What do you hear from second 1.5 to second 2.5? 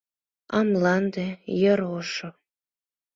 йыр ошо.